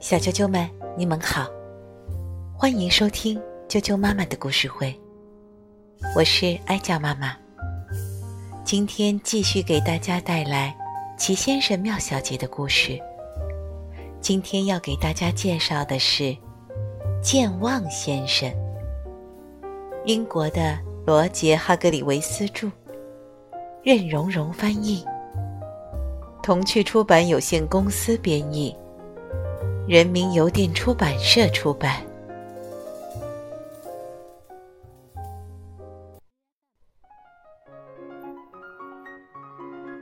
[0.00, 1.46] 小啾啾们，你们好，
[2.56, 4.98] 欢迎收听啾啾妈妈的故事会。
[6.16, 7.36] 我是哀叫妈妈，
[8.64, 10.74] 今天继续给大家带来
[11.18, 12.98] 齐先生、妙小姐的故事。
[14.18, 16.34] 今天要给大家介绍的是
[17.22, 18.50] 健忘先生，
[20.06, 22.70] 英国的罗杰·哈格里维斯著，
[23.82, 25.04] 任荣荣翻译。
[26.44, 28.76] 童趣出版有限公司编译，
[29.88, 32.04] 人民邮电出版社出版。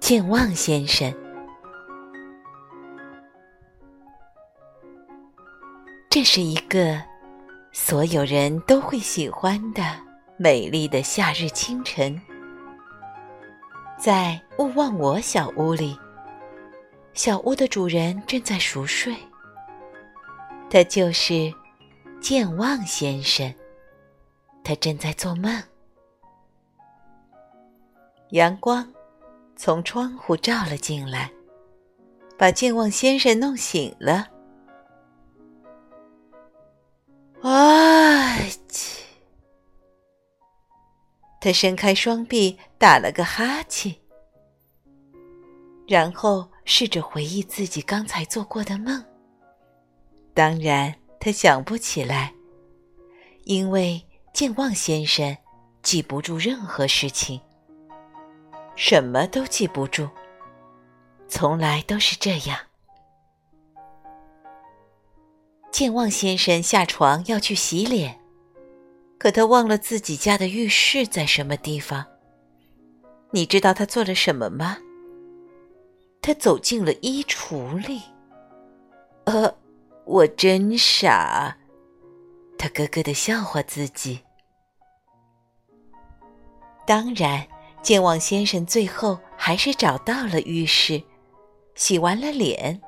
[0.00, 1.14] 健忘先生，
[6.10, 7.00] 这是一个
[7.70, 9.84] 所有人都会喜欢的
[10.36, 12.20] 美丽的夏日清晨，
[13.96, 15.96] 在勿忘我小屋里。
[17.14, 19.16] 小屋的主人正在熟睡，
[20.68, 21.54] 他就是
[22.20, 23.54] 健忘先生。
[24.64, 25.62] 他正在做梦。
[28.30, 28.92] 阳光
[29.54, 31.30] 从窗户照了进来，
[32.36, 34.28] 把健忘先生弄醒了。
[37.42, 38.36] 啊！
[41.40, 43.94] 他伸开双臂，打了个哈欠，
[45.86, 46.48] 然后。
[46.64, 49.04] 试着回忆自己刚才做过的梦。
[50.32, 52.34] 当然，他想不起来，
[53.44, 55.36] 因为健忘先生
[55.82, 57.40] 记不住任何事情，
[58.74, 60.08] 什么都记不住，
[61.28, 62.58] 从来都是这样。
[65.70, 68.20] 健忘先生下床要去洗脸，
[69.18, 72.06] 可他忘了自己家的浴室在什么地方。
[73.32, 74.78] 你知道他做了什么吗？
[76.26, 78.00] 他走进了衣橱里。
[79.24, 79.54] 呃，
[80.06, 81.54] 我真傻。
[82.56, 84.20] 他咯咯的笑话自己。
[86.86, 87.46] 当然，
[87.82, 91.02] 健忘先生最后还是找到了浴室，
[91.74, 92.80] 洗完了脸。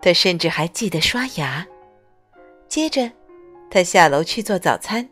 [0.00, 1.66] 他甚至还记得刷牙。
[2.68, 3.10] 接着，
[3.72, 5.10] 他下楼去做早餐。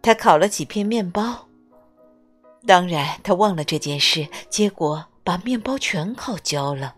[0.00, 1.46] 他烤了几片面包。
[2.66, 4.26] 当然，他忘了这件事。
[4.48, 5.04] 结果。
[5.24, 6.94] 把面包全烤焦了。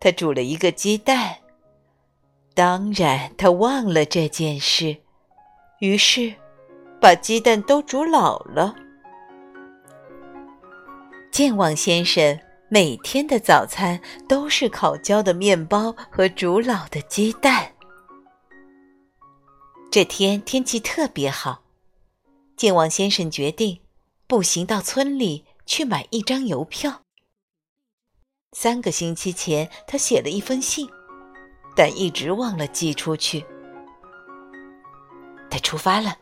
[0.00, 1.36] 他煮了一个鸡蛋，
[2.54, 4.96] 当然他忘了这件事，
[5.80, 6.34] 于是
[7.00, 8.74] 把鸡蛋都煮老了。
[11.30, 17.72] 健忘先生每天的早餐都是烤焦的面包和煮老的鸡蛋。
[19.90, 21.62] 这天天气特别好，
[22.54, 23.80] 健忘先生决定
[24.26, 25.45] 步行到村里。
[25.66, 27.02] 去买一张邮票。
[28.52, 30.88] 三个星期前，他写了一封信，
[31.76, 33.44] 但一直忘了寄出去。
[35.50, 36.16] 他出发了。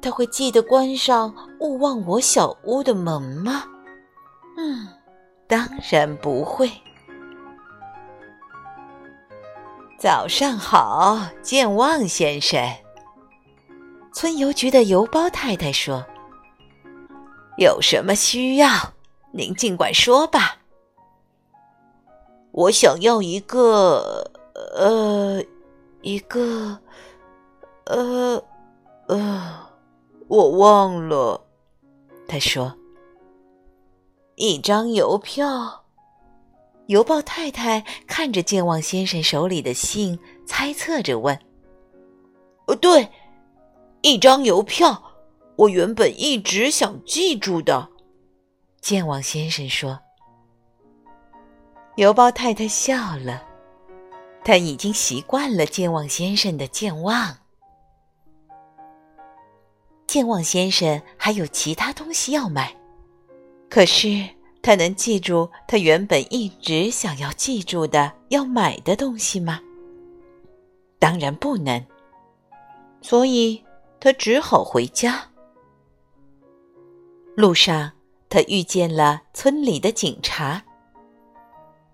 [0.00, 3.64] 他会记得关上勿忘我小屋的门吗？
[4.56, 4.88] 嗯，
[5.46, 6.70] 当然不会。
[9.98, 12.62] 早上好，健忘先生。
[14.12, 16.06] 村邮局的邮包太太说。
[17.56, 18.68] 有什么需要，
[19.32, 20.58] 您尽管说吧。
[22.52, 24.30] 我想要一个，
[24.74, 25.42] 呃，
[26.02, 26.78] 一个，
[27.84, 28.42] 呃，
[29.08, 29.68] 呃，
[30.28, 31.40] 我忘了。
[32.28, 32.74] 他说
[34.36, 35.84] ：“一张邮票。”
[36.88, 41.38] 邮报太太看着健忘先生手里的信，猜测着问
[42.68, 43.08] ：“呃，对，
[44.02, 45.02] 一张邮票。”
[45.56, 47.88] 我原本一直想记住的，
[48.80, 49.98] 健忘先生说。
[51.96, 53.42] 邮包太太笑了，
[54.44, 57.38] 他已经习惯了健忘先生的健忘。
[60.06, 62.76] 健忘先生还有其他东西要买，
[63.70, 64.28] 可是
[64.60, 69.60] 他能记住他原本一直想要记住的要买的东西吗？
[70.98, 71.82] 当然不能，
[73.00, 73.64] 所以
[73.98, 75.30] 他只好回家。
[77.36, 77.92] 路上，
[78.30, 80.64] 他遇见了村里的警察。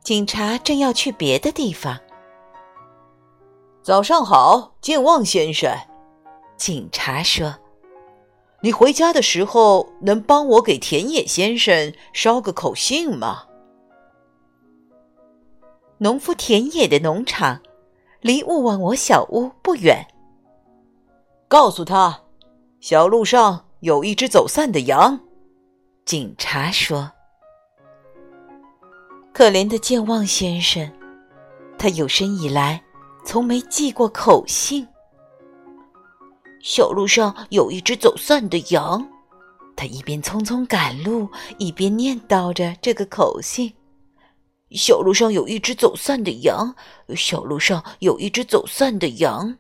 [0.05, 1.99] 警察正要去别的地方。
[3.83, 5.77] 早上好，健忘先生。
[6.56, 7.56] 警察说
[8.62, 13.49] ：“你回家的时候能帮我给田野先生捎个口信吗？”
[15.99, 17.61] 农夫田野的农场
[18.21, 20.06] 离勿忘我小屋不远。
[21.49, 22.23] 告诉他，
[22.79, 25.19] 小路上有一只走散的羊。
[26.04, 27.10] 警察说
[29.32, 30.90] ：“可怜的健忘先生，
[31.78, 32.82] 他有生以来
[33.25, 34.87] 从没记过口信。
[36.60, 39.08] 小路上有一只走散的羊，
[39.76, 43.72] 他一边匆匆赶路，一边念叨着这个口信。
[44.72, 46.75] 小路上有一只走散的羊，
[47.14, 49.56] 小路上有一只走散的羊，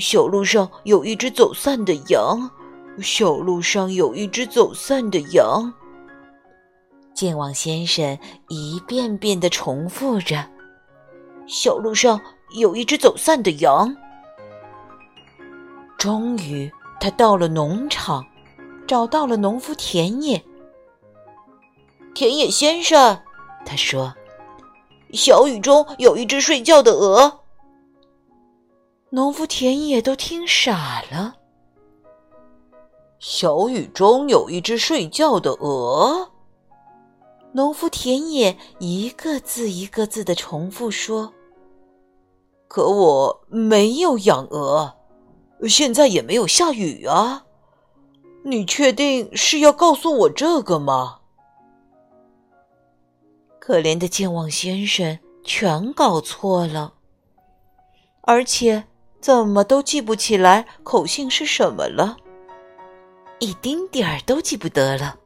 [0.00, 2.50] 小路上有一只走散的羊，
[3.00, 5.72] 小路上有一只走散的羊。
[7.14, 8.18] 健忘先生
[8.48, 10.48] 一遍遍的重复着
[11.46, 12.20] ：“小路上
[12.56, 13.94] 有一只走散的羊。”
[15.98, 18.24] 终于，他到了农场，
[18.86, 20.42] 找到了农夫田野。
[22.14, 23.18] 田野先生。
[23.64, 24.12] 他说
[25.14, 27.40] ：“小雨中有一只睡觉的鹅。”
[29.10, 31.34] 农夫田野都听傻了。
[33.24, 36.32] 小雨中有一只睡觉的鹅。
[37.52, 41.32] 农夫田野一个字一个字的重复说
[42.66, 44.96] ：“可我没有养鹅，
[45.68, 47.46] 现在也没有下雨啊。
[48.42, 51.20] 你确定是要告诉我这个吗？”
[53.60, 56.94] 可怜的健忘先生全搞错了，
[58.22, 58.88] 而且
[59.20, 62.16] 怎么都记不起来口信是什么了，
[63.42, 65.18] 一丁点儿都记不得了，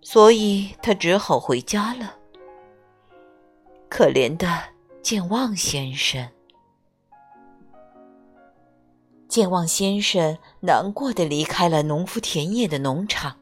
[0.00, 2.16] 所以他只好回家了。
[3.88, 4.48] 可怜的
[5.00, 6.28] 健忘先生，
[9.28, 13.36] 健忘先生难过的离开了农夫田野的农场。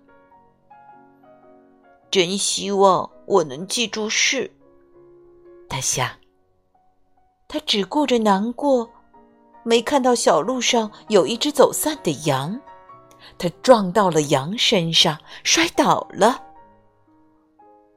[2.10, 4.52] 真希望我能记住事。
[5.66, 6.10] 他想，
[7.48, 8.90] 他只顾着难过，
[9.62, 12.60] 没看到小路上有一只走散的羊，
[13.38, 16.42] 他撞到了羊身上，摔倒了。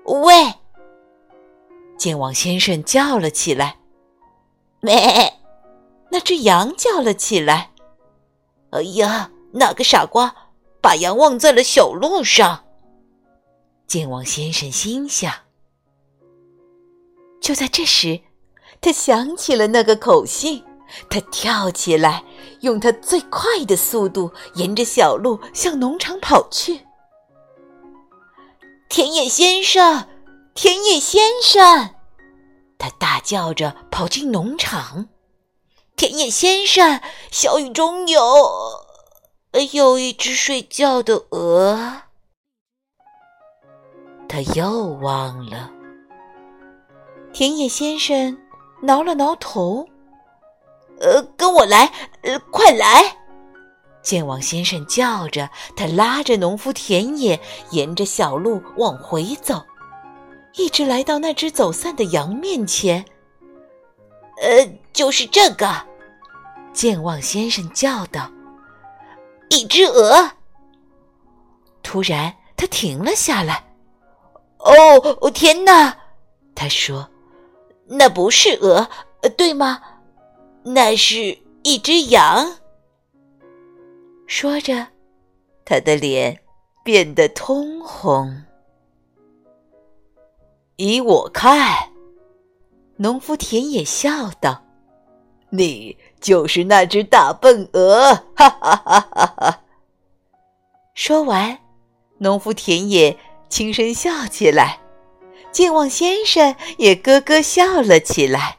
[0.06, 0.54] 喂！
[1.98, 3.78] 健忘先生叫了起来。
[4.82, 5.34] 咩！
[6.10, 7.72] 那只羊叫了起来。
[8.72, 10.34] 哎呀，那个傻瓜
[10.82, 12.64] 把羊忘在了小路上。
[13.88, 15.34] 健忘先生心想。
[17.42, 18.22] 就在这时，
[18.80, 20.64] 他想起了那个口信，
[21.10, 22.24] 他跳起来，
[22.62, 26.82] 用他最快的速度沿着小路向农场跑去。
[28.90, 30.08] 田野先生，
[30.54, 31.96] 田野先生，
[32.78, 35.08] 他大叫着跑进农场。
[35.96, 37.02] 田野先生，
[37.32, 38.22] 小雨中有，
[39.74, 42.04] 有一只睡觉的鹅。
[44.30, 45.72] 他又忘了。
[47.34, 48.38] 田野先生
[48.82, 49.88] 挠了挠头
[51.00, 51.92] ，“呃，跟我来，
[52.22, 53.18] 呃，快来！”
[54.02, 57.40] 健忘先生叫着，他拉着农夫田野
[57.72, 59.62] 沿着小路往回走，
[60.54, 63.04] 一直来到那只走散的羊面前。
[64.42, 65.70] “呃，就是这个。”
[66.72, 68.32] 健忘先生叫道
[69.50, 70.32] ，“一只鹅。”
[71.82, 73.64] 突然，他停了下来。
[74.60, 75.98] 哦，天哪！
[76.54, 77.10] 他说
[77.88, 78.88] ：“那不是鹅，
[79.22, 79.82] 呃对吗？
[80.64, 82.58] 那是一只羊。”
[84.28, 84.88] 说着，
[85.66, 86.40] 他的脸
[86.84, 88.44] 变得通红。
[90.76, 91.90] 依我看，
[92.98, 94.64] 农夫田野笑道
[95.50, 99.64] ：“你就是那只大笨鹅！”哈哈哈哈哈！
[100.94, 101.60] 说完，
[102.18, 103.18] 农夫田野。
[103.50, 104.82] 轻声笑起来，
[105.54, 108.57] 健忘先生也咯咯笑了起来，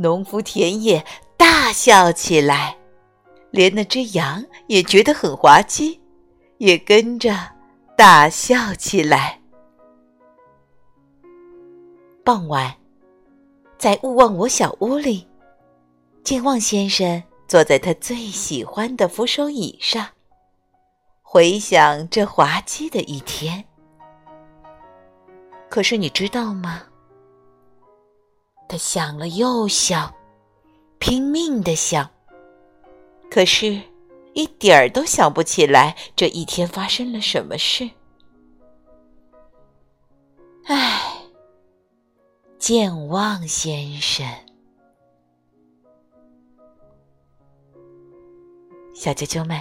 [0.00, 1.04] 农夫田野
[1.36, 2.74] 大笑起来，
[3.50, 6.00] 连那只羊也觉得很滑稽，
[6.56, 7.36] 也跟着
[7.98, 9.38] 大笑起来。
[12.24, 12.74] 傍晚，
[13.76, 15.28] 在勿忘我小屋里，
[16.24, 20.06] 健忘先生坐在他最喜欢的扶手椅上，
[21.20, 23.62] 回想这滑稽的一天。
[25.68, 26.84] 可是你知道吗？
[28.70, 30.14] 他想了又想，
[31.00, 32.08] 拼命的想，
[33.28, 33.82] 可是
[34.32, 37.90] 一点儿都想不起来这一天发生了什么事。
[40.66, 41.02] 唉，
[42.60, 44.24] 健忘先生，
[48.94, 49.60] 小啾啾们，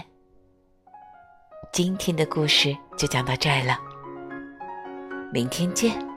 [1.73, 3.79] 今天的故事就讲到这儿了。
[5.33, 6.08] 明天见。